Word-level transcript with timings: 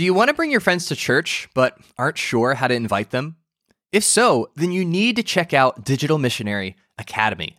Do 0.00 0.06
you 0.06 0.14
want 0.14 0.28
to 0.28 0.34
bring 0.34 0.50
your 0.50 0.60
friends 0.60 0.86
to 0.86 0.96
church 0.96 1.46
but 1.52 1.76
aren't 1.98 2.16
sure 2.16 2.54
how 2.54 2.68
to 2.68 2.74
invite 2.74 3.10
them? 3.10 3.36
If 3.92 4.02
so, 4.02 4.48
then 4.56 4.72
you 4.72 4.82
need 4.82 5.14
to 5.16 5.22
check 5.22 5.52
out 5.52 5.84
Digital 5.84 6.16
Missionary 6.16 6.74
Academy. 6.96 7.58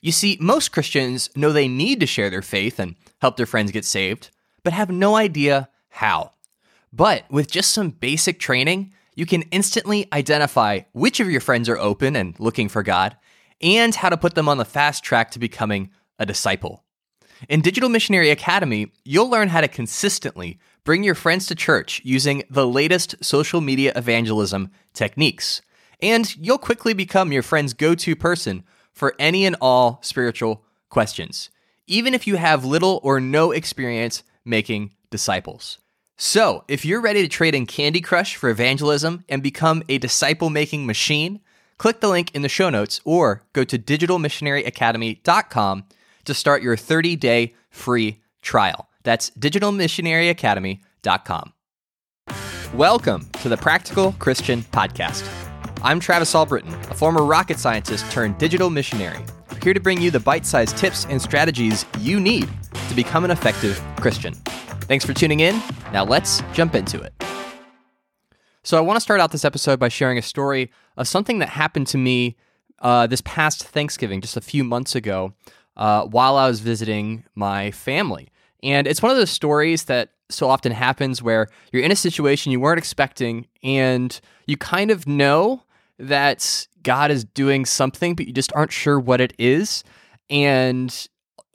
You 0.00 0.10
see, 0.10 0.36
most 0.40 0.72
Christians 0.72 1.30
know 1.36 1.52
they 1.52 1.68
need 1.68 2.00
to 2.00 2.06
share 2.06 2.28
their 2.28 2.42
faith 2.42 2.80
and 2.80 2.96
help 3.20 3.36
their 3.36 3.46
friends 3.46 3.70
get 3.70 3.84
saved, 3.84 4.30
but 4.64 4.72
have 4.72 4.90
no 4.90 5.14
idea 5.14 5.68
how. 5.90 6.32
But 6.92 7.22
with 7.30 7.52
just 7.52 7.70
some 7.70 7.90
basic 7.90 8.40
training, 8.40 8.92
you 9.14 9.24
can 9.24 9.42
instantly 9.52 10.08
identify 10.12 10.80
which 10.90 11.20
of 11.20 11.30
your 11.30 11.40
friends 11.40 11.68
are 11.68 11.78
open 11.78 12.16
and 12.16 12.34
looking 12.40 12.68
for 12.68 12.82
God, 12.82 13.16
and 13.60 13.94
how 13.94 14.08
to 14.08 14.16
put 14.16 14.34
them 14.34 14.48
on 14.48 14.58
the 14.58 14.64
fast 14.64 15.04
track 15.04 15.30
to 15.30 15.38
becoming 15.38 15.90
a 16.18 16.26
disciple. 16.26 16.82
In 17.48 17.60
Digital 17.60 17.88
Missionary 17.88 18.30
Academy, 18.30 18.90
you'll 19.04 19.30
learn 19.30 19.50
how 19.50 19.60
to 19.60 19.68
consistently 19.68 20.58
bring 20.86 21.02
your 21.02 21.16
friends 21.16 21.44
to 21.46 21.54
church 21.54 22.00
using 22.04 22.44
the 22.48 22.66
latest 22.66 23.22
social 23.22 23.60
media 23.60 23.92
evangelism 23.96 24.70
techniques. 24.94 25.60
And 26.00 26.34
you'll 26.36 26.58
quickly 26.58 26.94
become 26.94 27.32
your 27.32 27.42
friend's 27.42 27.74
go 27.74 27.96
to 27.96 28.14
person 28.14 28.62
for 28.92 29.14
any 29.18 29.44
and 29.44 29.56
all 29.60 29.98
spiritual 30.02 30.64
questions, 30.88 31.50
even 31.88 32.14
if 32.14 32.28
you 32.28 32.36
have 32.36 32.64
little 32.64 33.00
or 33.02 33.20
no 33.20 33.50
experience 33.50 34.22
making 34.44 34.92
disciples. 35.10 35.78
So, 36.16 36.64
if 36.68 36.84
you're 36.84 37.02
ready 37.02 37.20
to 37.20 37.28
trade 37.28 37.54
in 37.54 37.66
Candy 37.66 38.00
Crush 38.00 38.36
for 38.36 38.48
evangelism 38.48 39.24
and 39.28 39.42
become 39.42 39.82
a 39.88 39.98
disciple 39.98 40.50
making 40.50 40.86
machine, 40.86 41.40
click 41.78 42.00
the 42.00 42.08
link 42.08 42.32
in 42.32 42.42
the 42.42 42.48
show 42.48 42.70
notes 42.70 43.00
or 43.04 43.42
go 43.52 43.64
to 43.64 43.78
digitalmissionaryacademy.com 43.78 45.84
to 46.24 46.34
start 46.34 46.62
your 46.62 46.76
30 46.76 47.16
day 47.16 47.54
free 47.70 48.22
trial. 48.40 48.88
That's 49.06 49.30
digitalmissionaryacademy.com. 49.30 51.52
Welcome 52.74 53.30
to 53.40 53.48
the 53.48 53.56
Practical 53.56 54.12
Christian 54.18 54.62
Podcast. 54.62 55.24
I'm 55.80 56.00
Travis 56.00 56.34
Albritton, 56.34 56.74
a 56.90 56.94
former 56.94 57.24
rocket 57.24 57.60
scientist 57.60 58.10
turned 58.10 58.36
digital 58.38 58.68
missionary, 58.68 59.24
here 59.62 59.72
to 59.72 59.78
bring 59.78 60.02
you 60.02 60.10
the 60.10 60.18
bite 60.18 60.44
sized 60.44 60.76
tips 60.76 61.04
and 61.04 61.22
strategies 61.22 61.86
you 62.00 62.18
need 62.18 62.48
to 62.88 62.96
become 62.96 63.24
an 63.24 63.30
effective 63.30 63.80
Christian. 64.00 64.34
Thanks 64.88 65.04
for 65.04 65.12
tuning 65.12 65.38
in. 65.38 65.62
Now 65.92 66.04
let's 66.04 66.42
jump 66.52 66.74
into 66.74 67.00
it. 67.00 67.12
So, 68.64 68.76
I 68.76 68.80
want 68.80 68.96
to 68.96 69.00
start 69.00 69.20
out 69.20 69.30
this 69.30 69.44
episode 69.44 69.78
by 69.78 69.88
sharing 69.88 70.18
a 70.18 70.22
story 70.22 70.72
of 70.96 71.06
something 71.06 71.38
that 71.38 71.50
happened 71.50 71.86
to 71.88 71.98
me 71.98 72.36
uh, 72.80 73.06
this 73.06 73.20
past 73.20 73.62
Thanksgiving, 73.62 74.20
just 74.20 74.36
a 74.36 74.40
few 74.40 74.64
months 74.64 74.96
ago, 74.96 75.34
uh, 75.76 76.06
while 76.06 76.36
I 76.36 76.48
was 76.48 76.58
visiting 76.58 77.22
my 77.36 77.70
family. 77.70 78.30
And 78.62 78.86
it's 78.86 79.02
one 79.02 79.10
of 79.10 79.16
those 79.16 79.30
stories 79.30 79.84
that 79.84 80.10
so 80.28 80.48
often 80.48 80.72
happens 80.72 81.22
where 81.22 81.48
you're 81.72 81.82
in 81.82 81.92
a 81.92 81.96
situation 81.96 82.52
you 82.52 82.60
weren't 82.60 82.78
expecting 82.78 83.46
and 83.62 84.18
you 84.46 84.56
kind 84.56 84.90
of 84.90 85.06
know 85.06 85.62
that 85.98 86.66
God 86.82 87.10
is 87.10 87.24
doing 87.24 87.64
something, 87.64 88.14
but 88.14 88.26
you 88.26 88.32
just 88.32 88.52
aren't 88.54 88.72
sure 88.72 88.98
what 88.98 89.20
it 89.20 89.32
is. 89.38 89.84
And 90.28 91.08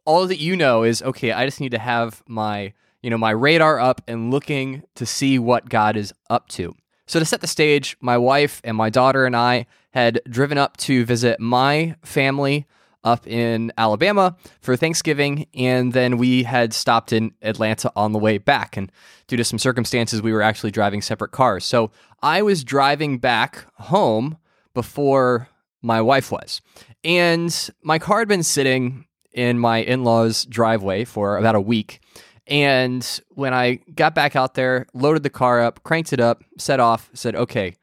all 0.05 0.25
that 0.27 0.39
you 0.39 0.55
know 0.55 0.83
is, 0.83 1.01
okay, 1.01 1.31
I 1.31 1.45
just 1.45 1.59
need 1.59 1.71
to 1.71 1.79
have 1.79 2.23
my, 2.27 2.73
you 3.01 3.09
know, 3.09 3.17
my 3.17 3.31
radar 3.31 3.79
up 3.79 4.01
and 4.07 4.31
looking 4.31 4.83
to 4.95 5.05
see 5.05 5.37
what 5.37 5.69
God 5.69 5.95
is 5.95 6.13
up 6.29 6.47
to. 6.49 6.75
So 7.07 7.19
to 7.19 7.25
set 7.25 7.41
the 7.41 7.47
stage, 7.47 7.97
my 8.01 8.17
wife 8.17 8.61
and 8.63 8.75
my 8.77 8.89
daughter 8.89 9.25
and 9.25 9.35
I 9.35 9.65
had 9.93 10.21
driven 10.29 10.57
up 10.57 10.77
to 10.77 11.05
visit 11.05 11.39
my 11.39 11.95
family 12.03 12.65
up 13.03 13.27
in 13.27 13.71
Alabama 13.77 14.35
for 14.61 14.75
Thanksgiving, 14.75 15.47
and 15.53 15.93
then 15.93 16.17
we 16.17 16.43
had 16.43 16.73
stopped 16.73 17.13
in 17.13 17.33
Atlanta 17.41 17.91
on 17.95 18.11
the 18.11 18.19
way 18.19 18.37
back. 18.37 18.77
And 18.77 18.91
due 19.27 19.37
to 19.37 19.43
some 19.43 19.59
circumstances, 19.59 20.21
we 20.21 20.33
were 20.33 20.41
actually 20.41 20.71
driving 20.71 21.01
separate 21.01 21.31
cars. 21.31 21.65
So 21.65 21.91
I 22.21 22.41
was 22.41 22.63
driving 22.63 23.17
back 23.17 23.65
home 23.75 24.37
before 24.73 25.49
my 25.81 26.01
wife 26.01 26.31
was. 26.31 26.61
And 27.03 27.69
my 27.83 27.99
car 27.99 28.19
had 28.19 28.27
been 28.27 28.43
sitting 28.43 29.05
in 29.33 29.57
my 29.57 29.77
in 29.77 30.03
law's 30.03 30.45
driveway 30.45 31.05
for 31.05 31.37
about 31.37 31.55
a 31.55 31.61
week. 31.61 32.01
And 32.47 33.21
when 33.29 33.53
I 33.53 33.79
got 33.95 34.13
back 34.13 34.35
out 34.35 34.55
there, 34.55 34.85
loaded 34.93 35.23
the 35.23 35.29
car 35.29 35.61
up, 35.61 35.83
cranked 35.83 36.11
it 36.11 36.19
up, 36.19 36.43
set 36.57 36.79
off, 36.79 37.09
said, 37.13 37.35
okay, 37.35 37.75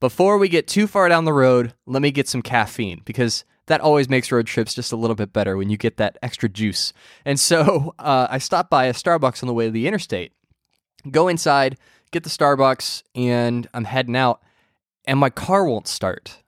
before 0.00 0.38
we 0.38 0.48
get 0.48 0.66
too 0.66 0.86
far 0.86 1.08
down 1.08 1.24
the 1.24 1.32
road, 1.32 1.74
let 1.86 2.00
me 2.00 2.10
get 2.10 2.28
some 2.28 2.40
caffeine 2.42 3.02
because 3.04 3.44
that 3.68 3.80
always 3.80 4.08
makes 4.08 4.32
road 4.32 4.46
trips 4.46 4.74
just 4.74 4.92
a 4.92 4.96
little 4.96 5.16
bit 5.16 5.32
better 5.32 5.56
when 5.56 5.70
you 5.70 5.76
get 5.76 5.96
that 5.98 6.18
extra 6.22 6.48
juice. 6.48 6.92
And 7.24 7.38
so 7.38 7.94
uh, 7.98 8.26
I 8.28 8.38
stopped 8.38 8.70
by 8.70 8.86
a 8.86 8.92
Starbucks 8.92 9.42
on 9.42 9.46
the 9.46 9.54
way 9.54 9.66
to 9.66 9.70
the 9.70 9.86
interstate, 9.86 10.32
go 11.10 11.28
inside, 11.28 11.78
get 12.10 12.24
the 12.24 12.30
Starbucks, 12.30 13.02
and 13.14 13.68
I'm 13.72 13.84
heading 13.84 14.16
out, 14.16 14.42
and 15.06 15.18
my 15.18 15.30
car 15.30 15.64
won't 15.64 15.86
start. 15.88 16.42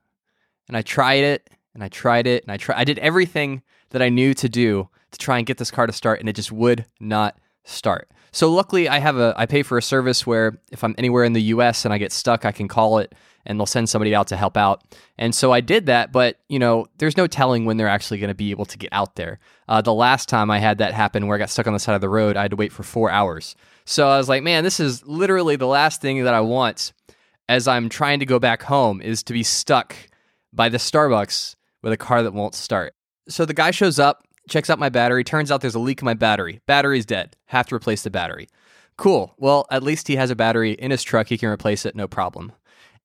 And 0.69 0.77
I 0.77 0.83
tried 0.83 1.25
it, 1.25 1.49
and 1.75 1.83
I 1.83 1.89
tried 1.89 2.27
it, 2.27 2.43
and 2.43 2.53
I 2.53 2.57
tried. 2.57 2.77
I 2.77 2.85
did 2.85 2.99
everything 2.99 3.63
that 3.91 4.03
I 4.03 4.09
knew 4.09 4.35
to 4.35 4.49
do 4.49 4.89
to 5.11 5.19
try 5.19 5.39
and 5.39 5.47
get 5.47 5.59
this 5.59 5.71
car 5.71 5.87
to 5.87 5.93
start, 5.93 6.21
and 6.21 6.29
it 6.29 6.37
just 6.37 6.53
would 6.53 6.87
not 7.01 7.37
start. 7.71 8.09
So 8.33 8.53
luckily, 8.53 8.89
I 8.89 8.99
have 8.99 9.17
a 9.17 9.35
I 9.37 9.47
pay 9.47 9.63
for 9.63 9.79
a 9.79 9.83
service 9.83 10.27
where 10.27 10.61
if 10.71 10.85
I'm 10.85 10.95
anywhere 10.99 11.25
in 11.25 11.33
the 11.33 11.43
U.S. 11.43 11.85
and 11.85 11.93
I 11.93 11.99
get 11.99 12.13
stuck, 12.13 12.45
I 12.45 12.53
can 12.53 12.69
call 12.69 12.99
it 12.99 13.15
and 13.47 13.59
they'll 13.59 13.67
send 13.67 13.89
somebody 13.89 14.15
out 14.15 14.29
to 14.29 14.37
help 14.37 14.57
out. 14.57 14.83
And 15.19 15.35
so 15.35 15.51
I 15.53 15.61
did 15.61 15.87
that, 15.87 16.13
but 16.13 16.39
you 16.49 16.59
know, 16.59 16.87
there's 16.99 17.17
no 17.17 17.27
telling 17.27 17.65
when 17.65 17.77
they're 17.77 17.89
actually 17.89 18.19
going 18.19 18.29
to 18.29 18.35
be 18.35 18.51
able 18.51 18.67
to 18.67 18.79
get 18.79 18.91
out 18.93 19.17
there. 19.17 19.39
Uh, 19.69 19.81
the 19.81 19.95
last 19.95 20.29
time 20.29 20.51
I 20.51 20.59
had 20.59 20.79
that 20.79 20.93
happen, 20.93 21.27
where 21.27 21.37
I 21.37 21.39
got 21.39 21.51
stuck 21.51 21.67
on 21.67 21.73
the 21.73 21.79
side 21.79 21.95
of 21.95 22.01
the 22.01 22.09
road, 22.09 22.37
I 22.37 22.43
had 22.43 22.51
to 22.51 22.57
wait 22.57 22.73
for 22.73 22.83
four 22.83 23.11
hours. 23.11 23.57
So 23.85 24.09
I 24.09 24.19
was 24.19 24.29
like, 24.29 24.43
man, 24.43 24.63
this 24.63 24.79
is 24.79 25.05
literally 25.07 25.57
the 25.57 25.67
last 25.67 26.01
thing 26.01 26.23
that 26.25 26.35
I 26.35 26.41
want 26.41 26.93
as 27.49 27.67
I'm 27.67 27.89
trying 27.89 28.21
to 28.21 28.27
go 28.27 28.39
back 28.39 28.63
home 28.63 29.01
is 29.01 29.23
to 29.25 29.33
be 29.33 29.43
stuck 29.43 29.97
by 30.53 30.69
the 30.69 30.79
Starbucks 30.79 31.57
with 31.83 31.93
a 31.93 31.97
car 31.97 32.23
that 32.23 32.33
won't 32.33 32.55
start. 32.55 32.95
So 33.29 33.45
the 33.45 33.55
guy 33.55 33.71
shows 33.71 33.99
up, 33.99 34.25
checks 34.51 34.69
out 34.69 34.79
my 34.79 34.89
battery. 34.89 35.25
Turns 35.25 35.51
out 35.51 35.61
there's 35.61 35.75
a 35.75 35.81
leak 35.81 36.03
in 36.03 36.05
my 36.07 36.15
battery. 36.15 36.61
Battery's 36.67 37.07
dead. 37.07 37.37
Have 37.47 37.67
to 37.69 37.75
replace 37.75 38.03
the 38.03 38.11
battery. 38.11 38.49
Cool. 38.97 39.35
Well, 39.39 39.67
at 39.71 39.83
least 39.83 40.09
he 40.09 40.17
has 40.17 40.31
a 40.31 40.37
battery 40.37 40.73
in 40.73 40.91
his 40.91 41.03
truck. 41.03 41.29
He 41.29 41.39
can 41.39 41.49
replace 41.49 41.87
it, 41.87 41.97
no 41.97 42.07
problem. 42.07 42.53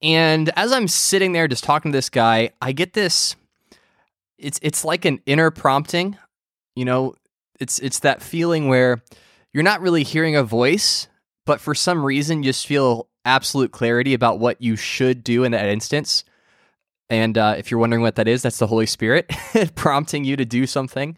And 0.01 0.49
as 0.57 0.73
I'm 0.73 0.89
sitting 0.89 1.31
there 1.31 1.47
just 1.47 1.63
talking 1.63 1.91
to 1.91 1.97
this 1.97 2.09
guy, 2.09 2.49
I 2.61 2.73
get 2.73 2.93
this 2.93 3.35
it's 4.37 4.59
it's 4.61 4.83
like 4.85 5.05
an 5.05 5.19
inner 5.25 5.51
prompting. 5.51 6.17
You 6.75 6.85
know, 6.85 7.15
it's 7.59 7.79
it's 7.79 7.99
that 7.99 8.21
feeling 8.21 8.67
where 8.67 9.01
you're 9.53 9.63
not 9.63 9.81
really 9.81 10.03
hearing 10.03 10.35
a 10.35 10.43
voice, 10.43 11.07
but 11.45 11.61
for 11.61 11.73
some 11.73 12.03
reason 12.03 12.43
you 12.43 12.49
just 12.49 12.67
feel 12.67 13.07
absolute 13.23 13.71
clarity 13.71 14.13
about 14.13 14.39
what 14.39 14.61
you 14.61 14.75
should 14.75 15.23
do 15.23 15.43
in 15.43 15.51
that 15.53 15.67
instance. 15.67 16.23
And 17.09 17.37
uh, 17.37 17.55
if 17.57 17.69
you're 17.69 17.79
wondering 17.79 18.01
what 18.01 18.15
that 18.15 18.27
is, 18.27 18.41
that's 18.41 18.57
the 18.57 18.67
Holy 18.67 18.85
Spirit 18.85 19.31
prompting 19.75 20.23
you 20.23 20.35
to 20.35 20.45
do 20.45 20.65
something. 20.65 21.17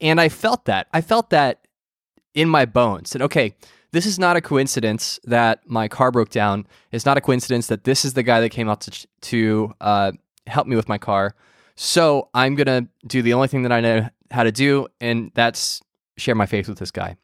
And 0.00 0.20
I 0.20 0.28
felt 0.28 0.64
that. 0.64 0.88
I 0.92 1.00
felt 1.00 1.30
that 1.30 1.66
in 2.34 2.48
my 2.48 2.64
bones. 2.64 3.14
And 3.14 3.22
okay, 3.22 3.54
this 3.92 4.06
is 4.06 4.18
not 4.18 4.36
a 4.36 4.40
coincidence 4.40 5.18
that 5.24 5.60
my 5.66 5.88
car 5.88 6.10
broke 6.10 6.30
down. 6.30 6.66
It's 6.92 7.06
not 7.06 7.16
a 7.16 7.20
coincidence 7.20 7.66
that 7.68 7.84
this 7.84 8.04
is 8.04 8.14
the 8.14 8.22
guy 8.22 8.40
that 8.40 8.50
came 8.50 8.68
out 8.68 8.82
to 8.82 9.06
to 9.22 9.74
uh, 9.80 10.12
help 10.46 10.66
me 10.66 10.76
with 10.76 10.88
my 10.88 10.98
car. 10.98 11.34
So 11.76 12.28
I'm 12.34 12.54
gonna 12.54 12.88
do 13.06 13.22
the 13.22 13.32
only 13.32 13.48
thing 13.48 13.62
that 13.62 13.72
I 13.72 13.80
know 13.80 14.08
how 14.30 14.44
to 14.44 14.52
do, 14.52 14.88
and 15.00 15.30
that's 15.34 15.82
share 16.16 16.34
my 16.34 16.46
faith 16.46 16.68
with 16.68 16.78
this 16.78 16.90
guy. 16.90 17.16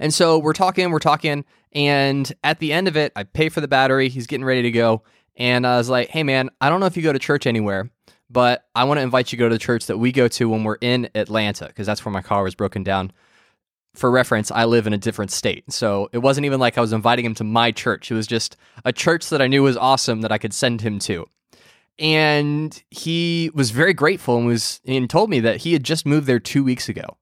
And 0.00 0.14
so 0.14 0.38
we're 0.38 0.52
talking, 0.52 0.90
we're 0.90 0.98
talking, 0.98 1.44
and 1.72 2.32
at 2.42 2.58
the 2.58 2.72
end 2.72 2.88
of 2.88 2.96
it, 2.96 3.12
I 3.14 3.24
pay 3.24 3.48
for 3.48 3.60
the 3.60 3.68
battery. 3.68 4.08
He's 4.08 4.26
getting 4.26 4.44
ready 4.44 4.62
to 4.62 4.70
go, 4.70 5.02
and 5.38 5.66
I 5.66 5.78
was 5.78 5.88
like, 5.88 6.10
"Hey, 6.10 6.22
man, 6.22 6.50
I 6.60 6.68
don't 6.68 6.80
know 6.80 6.86
if 6.86 6.96
you 6.96 7.02
go 7.02 7.12
to 7.12 7.18
church 7.18 7.46
anywhere." 7.46 7.90
But 8.30 8.66
I 8.74 8.84
want 8.84 8.98
to 8.98 9.02
invite 9.02 9.32
you 9.32 9.38
to 9.38 9.40
go 9.40 9.48
to 9.48 9.54
the 9.54 9.58
church 9.58 9.86
that 9.86 9.96
we 9.96 10.12
go 10.12 10.28
to 10.28 10.50
when 10.50 10.62
we're 10.62 10.76
in 10.82 11.08
Atlanta, 11.14 11.66
because 11.68 11.86
that's 11.86 12.04
where 12.04 12.12
my 12.12 12.20
car 12.20 12.42
was 12.42 12.54
broken 12.54 12.82
down 12.82 13.10
for 13.98 14.10
reference, 14.10 14.50
I 14.50 14.64
live 14.64 14.86
in 14.86 14.92
a 14.92 14.98
different 14.98 15.30
state. 15.30 15.70
So 15.72 16.08
it 16.12 16.18
wasn't 16.18 16.46
even 16.46 16.60
like 16.60 16.78
I 16.78 16.80
was 16.80 16.92
inviting 16.92 17.24
him 17.24 17.34
to 17.34 17.44
my 17.44 17.72
church. 17.72 18.10
It 18.10 18.14
was 18.14 18.26
just 18.26 18.56
a 18.84 18.92
church 18.92 19.28
that 19.30 19.42
I 19.42 19.48
knew 19.48 19.62
was 19.62 19.76
awesome 19.76 20.20
that 20.20 20.32
I 20.32 20.38
could 20.38 20.54
send 20.54 20.80
him 20.80 20.98
to. 21.00 21.26
And 21.98 22.80
he 22.90 23.50
was 23.54 23.72
very 23.72 23.92
grateful 23.92 24.38
and 24.38 24.46
was 24.46 24.80
and 24.86 25.10
told 25.10 25.30
me 25.30 25.40
that 25.40 25.58
he 25.58 25.72
had 25.72 25.82
just 25.82 26.06
moved 26.06 26.26
there 26.26 26.38
2 26.38 26.62
weeks 26.62 26.88
ago. 26.88 27.16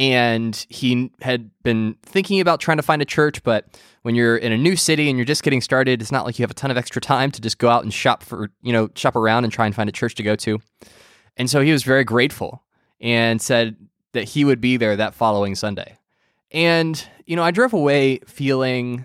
And 0.00 0.56
he 0.70 1.12
had 1.20 1.50
been 1.62 1.94
thinking 2.02 2.40
about 2.40 2.58
trying 2.58 2.78
to 2.78 2.82
find 2.82 3.02
a 3.02 3.04
church, 3.04 3.42
but 3.42 3.78
when 4.00 4.14
you're 4.14 4.38
in 4.38 4.50
a 4.50 4.56
new 4.56 4.74
city 4.74 5.10
and 5.10 5.18
you're 5.18 5.26
just 5.26 5.42
getting 5.42 5.60
started, 5.60 6.00
it's 6.00 6.10
not 6.10 6.24
like 6.24 6.38
you 6.38 6.42
have 6.42 6.50
a 6.50 6.54
ton 6.54 6.70
of 6.70 6.78
extra 6.78 7.02
time 7.02 7.30
to 7.32 7.38
just 7.38 7.58
go 7.58 7.68
out 7.68 7.82
and 7.82 7.92
shop 7.92 8.22
for, 8.22 8.50
you 8.62 8.72
know, 8.72 8.88
shop 8.94 9.14
around 9.14 9.44
and 9.44 9.52
try 9.52 9.66
and 9.66 9.74
find 9.74 9.90
a 9.90 9.92
church 9.92 10.14
to 10.14 10.22
go 10.22 10.34
to. 10.36 10.58
And 11.36 11.50
so 11.50 11.60
he 11.60 11.70
was 11.70 11.82
very 11.82 12.02
grateful 12.02 12.62
and 12.98 13.42
said 13.42 13.76
that 14.12 14.24
he 14.24 14.42
would 14.42 14.58
be 14.58 14.78
there 14.78 14.96
that 14.96 15.12
following 15.12 15.54
Sunday. 15.54 15.98
And, 16.50 17.06
you 17.26 17.36
know, 17.36 17.42
I 17.42 17.50
drove 17.50 17.74
away 17.74 18.20
feeling 18.26 19.04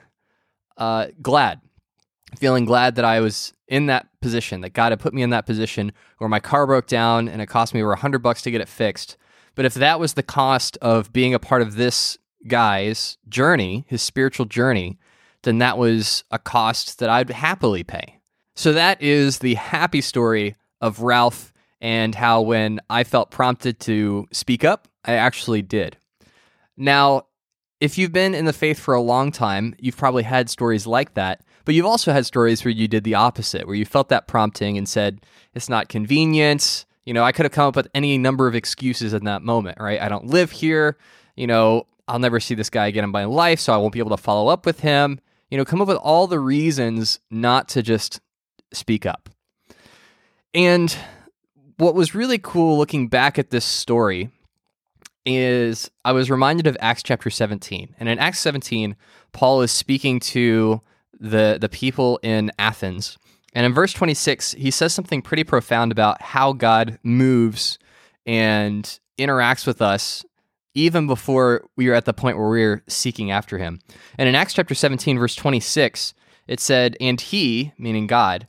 uh, 0.78 1.08
glad, 1.22 1.60
feeling 2.38 2.64
glad 2.64 2.96
that 2.96 3.04
I 3.04 3.20
was 3.20 3.52
in 3.68 3.88
that 3.88 4.08
position, 4.22 4.62
that 4.62 4.72
God 4.72 4.94
had 4.94 5.02
put 5.02 5.14
me 5.14 5.24
in 5.24 5.32
that 5.32 5.46
position 5.46 5.92
where 6.20 6.30
my 6.30 6.40
car 6.40 6.66
broke 6.66 6.88
down 6.88 7.28
and 7.28 7.42
it 7.42 7.48
cost 7.48 7.74
me 7.74 7.82
over 7.82 7.92
a 7.92 7.98
hundred 7.98 8.20
bucks 8.20 8.42
to 8.44 8.52
get 8.52 8.62
it 8.62 8.70
fixed. 8.70 9.18
But 9.56 9.66
if 9.66 9.74
that 9.74 10.00
was 10.00 10.14
the 10.14 10.24
cost 10.24 10.78
of 10.82 11.12
being 11.12 11.34
a 11.34 11.40
part 11.40 11.62
of 11.62 11.76
this 11.76 12.18
guy's 12.48 13.18
journey, 13.28 13.86
his 13.88 14.02
spiritual 14.02 14.46
journey, 14.46 15.00
then 15.44 15.58
that 15.60 15.78
was 15.78 16.24
a 16.32 16.40
cost 16.40 17.00
that 17.00 17.10
I'd 17.10 17.30
happily 17.30 17.84
pay. 17.84 18.20
So 18.56 18.74
that 18.74 19.02
is 19.02 19.40
the 19.40 19.56
happy 19.56 20.02
story 20.02 20.56
of 20.82 21.02
Ralph 21.02 21.54
and 21.82 22.16
how 22.16 22.42
when 22.42 22.80
I 22.90 23.04
felt 23.04 23.32
prompted 23.32 23.80
to 23.82 24.28
speak 24.32 24.64
up, 24.64 24.88
I 25.04 25.14
actually 25.14 25.62
did. 25.62 25.98
Now, 26.78 27.28
if 27.80 27.98
you've 27.98 28.14
been 28.14 28.34
in 28.34 28.46
the 28.46 28.54
faith 28.54 28.80
for 28.80 28.94
a 28.94 29.02
long 29.02 29.32
time, 29.32 29.76
you've 29.80 29.98
probably 29.98 30.24
had 30.24 30.50
stories 30.50 30.88
like 30.88 31.14
that, 31.14 31.42
but 31.66 31.76
you've 31.76 31.86
also 31.86 32.14
had 32.14 32.26
stories 32.26 32.64
where 32.64 32.72
you 32.72 32.88
did 32.88 33.04
the 33.04 33.16
opposite, 33.16 33.68
where 33.68 33.76
you 33.76 33.86
felt 33.86 34.10
that 34.10 34.28
prompting 34.28 34.78
and 34.78 34.88
said, 34.88 35.22
it's 35.54 35.70
not 35.70 35.90
convenient. 35.90 36.86
You 37.06 37.14
know, 37.14 37.24
I 37.24 37.32
could 37.32 37.46
have 37.46 37.52
come 37.52 37.68
up 37.68 37.76
with 37.76 37.88
any 37.94 38.18
number 38.18 38.48
of 38.48 38.56
excuses 38.56 39.14
in 39.14 39.26
that 39.26 39.42
moment, 39.42 39.80
right? 39.80 40.02
I 40.02 40.10
don't 40.10 40.26
live 40.28 40.52
here. 40.52 40.98
You 41.36 41.48
know, 41.48 41.88
I'll 42.08 42.20
never 42.20 42.40
see 42.40 42.56
this 42.56 42.70
guy 42.70 42.88
again 42.88 43.04
in 43.04 43.12
my 43.12 43.26
life, 43.26 43.60
so 43.60 43.74
I 43.74 43.78
won't 43.78 43.94
be 43.94 44.00
able 44.00 44.16
to 44.16 44.22
follow 44.22 44.48
up 44.48 44.66
with 44.66 44.80
him. 44.80 45.20
You 45.50 45.58
know, 45.58 45.66
come 45.66 45.82
up 45.82 45.88
with 45.88 45.98
all 45.98 46.28
the 46.28 46.40
reasons 46.40 47.20
not 47.30 47.68
to 47.70 47.84
just 47.84 48.20
speak 48.74 49.06
up. 49.06 49.30
And 50.54 50.96
what 51.78 51.96
was 51.96 52.16
really 52.16 52.38
cool 52.38 52.78
looking 52.78 53.08
back 53.08 53.38
at 53.38 53.50
this 53.50 53.66
story 53.66 54.30
is 55.26 55.90
I 56.04 56.12
was 56.12 56.30
reminded 56.30 56.68
of 56.68 56.78
Acts 56.80 57.04
chapter 57.04 57.30
17. 57.30 57.96
And 58.00 58.10
in 58.10 58.20
Acts 58.20 58.40
17, 58.40 58.96
Paul 59.32 59.62
is 59.62 59.72
speaking 59.72 60.20
to 60.22 60.82
the 61.20 61.58
the 61.60 61.70
people 61.70 62.20
in 62.24 62.52
Athens. 62.60 63.18
And 63.56 63.66
in 63.66 63.74
verse 63.74 63.94
26, 63.94 64.52
he 64.52 64.70
says 64.70 64.94
something 64.94 65.22
pretty 65.22 65.46
profound 65.46 65.94
about 65.94 66.22
how 66.22 66.52
God 66.52 67.00
moves 67.04 67.80
and 68.26 69.00
interacts 69.18 69.66
with 69.66 69.82
us 69.82 70.26
even 70.74 71.08
before 71.08 71.64
we 71.78 71.88
are 71.88 71.94
at 71.94 72.04
the 72.04 72.14
point 72.14 72.38
where 72.38 72.50
we're 72.50 72.84
seeking 72.88 73.32
after 73.32 73.58
him. 73.58 73.80
And 74.18 74.28
in 74.28 74.36
Acts 74.36 74.54
chapter 74.54 74.76
17 74.76 75.18
verse 75.18 75.34
26, 75.34 76.14
it 76.48 76.60
said, 76.60 76.98
"And 77.00 77.20
he, 77.22 77.72
meaning 77.78 78.08
God, 78.08 78.48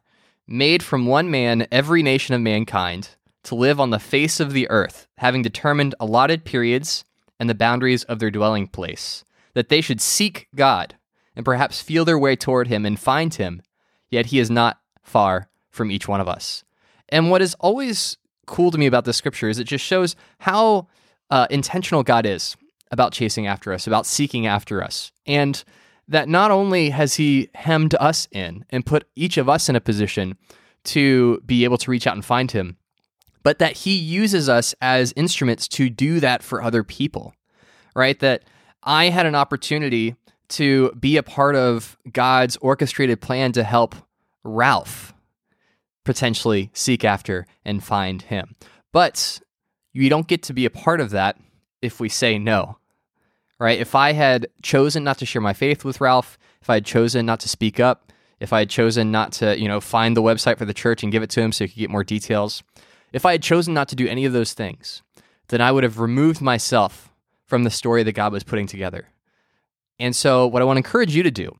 made 0.48 0.82
from 0.82 1.06
one 1.06 1.30
man 1.30 1.68
every 1.70 2.02
nation 2.02 2.34
of 2.34 2.40
mankind 2.40 3.10
to 3.44 3.54
live 3.54 3.78
on 3.78 3.90
the 3.90 4.00
face 4.00 4.40
of 4.40 4.52
the 4.52 4.68
earth, 4.70 5.06
having 5.18 5.40
determined 5.40 5.94
allotted 6.00 6.44
periods 6.44 7.04
and 7.38 7.48
the 7.48 7.54
boundaries 7.54 8.02
of 8.04 8.18
their 8.18 8.30
dwelling 8.30 8.66
place, 8.66 9.24
that 9.54 9.68
they 9.68 9.80
should 9.80 10.00
seek 10.00 10.48
God 10.56 10.96
and 11.36 11.44
perhaps 11.44 11.80
feel 11.80 12.04
their 12.04 12.18
way 12.18 12.34
toward 12.34 12.66
him 12.66 12.84
and 12.84 12.98
find 12.98 13.34
him, 13.34 13.62
yet 14.10 14.26
he 14.26 14.40
is 14.40 14.50
not 14.50 14.80
far 15.06 15.48
from 15.70 15.90
each 15.90 16.08
one 16.08 16.20
of 16.20 16.28
us. 16.28 16.64
And 17.08 17.30
what 17.30 17.42
is 17.42 17.54
always 17.54 18.16
cool 18.46 18.70
to 18.70 18.78
me 18.78 18.86
about 18.86 19.04
this 19.04 19.16
scripture 19.16 19.48
is 19.48 19.58
it 19.58 19.64
just 19.64 19.84
shows 19.84 20.16
how 20.38 20.88
uh, 21.30 21.46
intentional 21.50 22.02
God 22.02 22.26
is 22.26 22.56
about 22.90 23.12
chasing 23.12 23.46
after 23.46 23.72
us, 23.72 23.86
about 23.86 24.06
seeking 24.06 24.46
after 24.46 24.82
us. 24.82 25.12
And 25.26 25.62
that 26.08 26.28
not 26.28 26.50
only 26.50 26.90
has 26.90 27.14
he 27.14 27.50
hemmed 27.54 27.94
us 27.98 28.28
in 28.30 28.64
and 28.70 28.86
put 28.86 29.08
each 29.16 29.36
of 29.36 29.48
us 29.48 29.68
in 29.68 29.76
a 29.76 29.80
position 29.80 30.36
to 30.84 31.40
be 31.44 31.64
able 31.64 31.78
to 31.78 31.90
reach 31.90 32.06
out 32.06 32.14
and 32.14 32.24
find 32.24 32.52
him, 32.52 32.76
but 33.42 33.58
that 33.58 33.78
he 33.78 33.96
uses 33.96 34.48
us 34.48 34.74
as 34.80 35.12
instruments 35.16 35.66
to 35.68 35.90
do 35.90 36.20
that 36.20 36.42
for 36.42 36.62
other 36.62 36.84
people, 36.84 37.34
right? 37.94 38.18
That 38.20 38.44
I 38.84 39.08
had 39.08 39.26
an 39.26 39.34
opportunity 39.34 40.14
to 40.48 40.92
be 40.92 41.16
a 41.16 41.22
part 41.24 41.56
of 41.56 41.96
God's 42.12 42.56
orchestrated 42.58 43.20
plan 43.20 43.50
to 43.52 43.64
help 43.64 43.96
Ralph 44.46 45.12
potentially 46.04 46.70
seek 46.72 47.04
after 47.04 47.46
and 47.64 47.84
find 47.84 48.22
him. 48.22 48.54
But 48.92 49.40
you 49.92 50.08
don't 50.08 50.28
get 50.28 50.42
to 50.44 50.54
be 50.54 50.64
a 50.64 50.70
part 50.70 51.00
of 51.00 51.10
that 51.10 51.36
if 51.82 52.00
we 52.00 52.08
say 52.08 52.38
no, 52.38 52.78
right? 53.58 53.78
If 53.78 53.94
I 53.94 54.12
had 54.12 54.46
chosen 54.62 55.04
not 55.04 55.18
to 55.18 55.26
share 55.26 55.42
my 55.42 55.52
faith 55.52 55.84
with 55.84 56.00
Ralph, 56.00 56.38
if 56.62 56.70
I 56.70 56.74
had 56.74 56.86
chosen 56.86 57.26
not 57.26 57.40
to 57.40 57.48
speak 57.48 57.78
up, 57.80 58.12
if 58.40 58.52
I 58.52 58.60
had 58.60 58.70
chosen 58.70 59.10
not 59.10 59.32
to, 59.32 59.58
you 59.58 59.68
know, 59.68 59.80
find 59.80 60.16
the 60.16 60.22
website 60.22 60.58
for 60.58 60.64
the 60.64 60.74
church 60.74 61.02
and 61.02 61.12
give 61.12 61.22
it 61.22 61.30
to 61.30 61.40
him 61.40 61.52
so 61.52 61.64
he 61.64 61.68
could 61.68 61.78
get 61.78 61.90
more 61.90 62.04
details, 62.04 62.62
if 63.12 63.24
I 63.24 63.32
had 63.32 63.42
chosen 63.42 63.74
not 63.74 63.88
to 63.88 63.96
do 63.96 64.06
any 64.06 64.24
of 64.24 64.32
those 64.32 64.52
things, 64.52 65.02
then 65.48 65.60
I 65.60 65.72
would 65.72 65.84
have 65.84 65.98
removed 65.98 66.40
myself 66.40 67.10
from 67.46 67.64
the 67.64 67.70
story 67.70 68.02
that 68.02 68.12
God 68.12 68.32
was 68.32 68.44
putting 68.44 68.66
together. 68.66 69.08
And 69.98 70.14
so, 70.14 70.46
what 70.46 70.60
I 70.60 70.64
want 70.64 70.76
to 70.76 70.78
encourage 70.78 71.14
you 71.14 71.22
to 71.22 71.30
do 71.30 71.56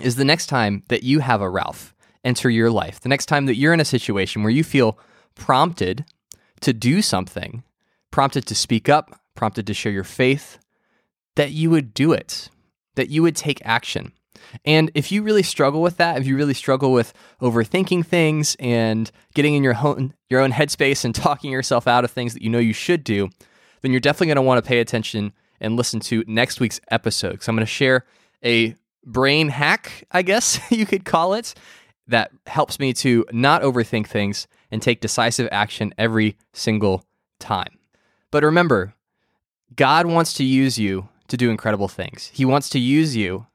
is 0.00 0.16
the 0.16 0.24
next 0.24 0.46
time 0.46 0.84
that 0.88 1.02
you 1.02 1.20
have 1.20 1.40
a 1.40 1.50
Ralph 1.50 1.94
enter 2.28 2.50
your 2.50 2.70
life, 2.70 3.00
the 3.00 3.08
next 3.08 3.26
time 3.26 3.46
that 3.46 3.56
you're 3.56 3.72
in 3.72 3.80
a 3.80 3.84
situation 3.84 4.42
where 4.42 4.52
you 4.52 4.62
feel 4.62 4.98
prompted 5.34 6.04
to 6.60 6.72
do 6.72 7.00
something, 7.00 7.64
prompted 8.10 8.46
to 8.46 8.54
speak 8.54 8.88
up, 8.88 9.20
prompted 9.34 9.66
to 9.66 9.74
share 9.74 9.92
your 9.92 10.04
faith, 10.04 10.58
that 11.36 11.52
you 11.52 11.70
would 11.70 11.94
do 11.94 12.12
it, 12.12 12.50
that 12.96 13.08
you 13.08 13.22
would 13.22 13.34
take 13.34 13.64
action. 13.64 14.12
And 14.64 14.90
if 14.94 15.10
you 15.10 15.22
really 15.22 15.42
struggle 15.42 15.80
with 15.80 15.96
that, 15.96 16.20
if 16.20 16.26
you 16.26 16.36
really 16.36 16.54
struggle 16.54 16.92
with 16.92 17.12
overthinking 17.40 18.04
things 18.06 18.56
and 18.60 19.10
getting 19.34 19.54
in 19.54 19.62
your 19.62 19.76
own, 19.82 20.14
your 20.28 20.40
own 20.40 20.52
headspace 20.52 21.04
and 21.04 21.14
talking 21.14 21.50
yourself 21.50 21.88
out 21.88 22.04
of 22.04 22.10
things 22.10 22.34
that 22.34 22.42
you 22.42 22.50
know 22.50 22.58
you 22.58 22.72
should 22.72 23.04
do, 23.04 23.30
then 23.82 23.90
you're 23.90 24.00
definitely 24.00 24.26
going 24.26 24.36
to 24.36 24.42
want 24.42 24.62
to 24.62 24.68
pay 24.68 24.80
attention 24.80 25.32
and 25.60 25.76
listen 25.76 26.00
to 26.00 26.24
next 26.26 26.60
week's 26.60 26.80
episode. 26.90 27.32
Because 27.32 27.48
I'm 27.48 27.56
going 27.56 27.66
to 27.66 27.72
share 27.72 28.04
a 28.44 28.74
brain 29.04 29.48
hack, 29.48 30.04
I 30.10 30.22
guess 30.22 30.60
you 30.70 30.86
could 30.86 31.04
call 31.04 31.34
it, 31.34 31.54
that 32.08 32.30
helps 32.46 32.80
me 32.80 32.92
to 32.94 33.24
not 33.32 33.62
overthink 33.62 34.06
things 34.06 34.48
and 34.70 34.82
take 34.82 35.00
decisive 35.00 35.48
action 35.52 35.94
every 35.96 36.36
single 36.52 37.04
time. 37.38 37.78
But 38.30 38.42
remember, 38.42 38.94
God 39.76 40.06
wants 40.06 40.32
to 40.34 40.44
use 40.44 40.78
you 40.78 41.08
to 41.28 41.36
do 41.36 41.50
incredible 41.50 41.88
things. 41.88 42.30
He 42.32 42.44
wants 42.44 42.68
to 42.70 42.78
use 42.78 43.14
you 43.14 43.46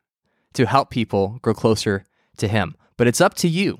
to 0.53 0.65
help 0.65 0.89
people 0.89 1.39
grow 1.41 1.53
closer 1.53 2.05
to 2.38 2.47
Him. 2.47 2.75
But 2.97 3.07
it's 3.07 3.21
up 3.21 3.33
to 3.35 3.47
you. 3.47 3.79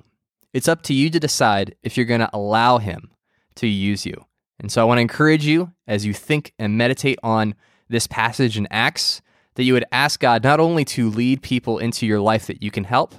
It's 0.54 0.68
up 0.68 0.82
to 0.84 0.94
you 0.94 1.10
to 1.12 1.20
decide 1.20 1.76
if 1.84 1.96
you're 1.96 2.06
going 2.06 2.20
to 2.20 2.30
allow 2.34 2.80
Him 2.80 3.12
to 3.56 3.68
use 3.68 4.06
you. 4.06 4.26
And 4.60 4.72
so 4.72 4.82
I 4.82 4.86
want 4.86 4.98
to 4.98 5.04
encourage 5.04 5.46
you 5.46 5.72
as 5.88 6.06
you 6.06 6.14
think 6.14 6.54
and 6.58 6.78
meditate 6.78 7.20
on 7.24 7.56
this 7.90 8.08
passage 8.08 8.58
in 8.58 8.68
Acts 8.72 9.22
that 9.56 9.64
you 9.64 9.74
would 9.74 9.86
ask 9.92 10.20
God 10.20 10.44
not 10.44 10.60
only 10.60 10.84
to 10.86 11.10
lead 11.10 11.42
people 11.42 11.78
into 11.78 12.06
your 12.06 12.20
life 12.20 12.48
that 12.48 12.64
you 12.64 12.72
can 12.72 12.86
help, 12.86 13.16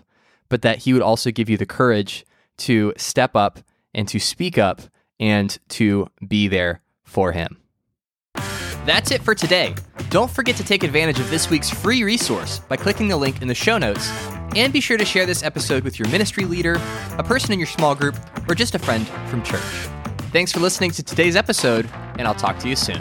but 0.49 0.62
that 0.62 0.79
He 0.79 0.93
would 0.93 1.02
also 1.02 1.31
give 1.31 1.49
you 1.49 1.56
the 1.56 1.67
courage 1.67 2.25
to 2.58 2.93
step 2.96 3.35
up 3.35 3.61
and 3.94 4.08
to 4.08 4.19
speak 4.19 4.58
up 4.58 4.82
and 5.20 5.58
to 5.69 6.08
be 6.26 6.49
there 6.49 6.81
for 7.05 7.32
Him. 7.32 7.58
That's 8.85 9.11
it 9.11 9.23
for 9.23 9.35
today. 9.35 9.75
Don't 10.11 10.31
forget 10.31 10.56
to 10.56 10.64
take 10.64 10.85
advantage 10.85 11.19
of 11.19 11.31
this 11.31 11.49
week's 11.49 11.70
free 11.70 12.05
resource 12.05 12.58
by 12.58 12.76
clicking 12.76 13.08
the 13.08 13.17
link 13.17 13.41
in 13.41 13.49
the 13.49 13.55
show 13.55 13.79
notes. 13.79 14.11
And 14.56 14.73
be 14.73 14.81
sure 14.81 14.99
to 14.99 15.05
share 15.05 15.26
this 15.26 15.43
episode 15.43 15.84
with 15.84 15.98
your 15.98 16.08
ministry 16.10 16.44
leader, 16.44 16.81
a 17.19 17.24
person 17.24 17.53
in 17.53 17.58
your 17.58 17.67
small 17.67 17.94
group, 17.94 18.15
or 18.48 18.55
just 18.55 18.74
a 18.74 18.79
friend 18.79 19.08
from 19.29 19.43
church. 19.43 19.60
Thanks 20.31 20.53
for 20.53 20.60
listening 20.60 20.91
to 20.93 21.03
today's 21.03 21.34
episode, 21.34 21.89
and 22.19 22.29
I'll 22.29 22.34
talk 22.34 22.58
to 22.60 22.69
you 22.69 22.77
soon. 22.77 23.01